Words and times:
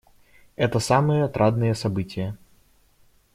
Это 0.55 0.79
самые 0.79 1.25
отрадные 1.25 1.75
события. 1.75 2.35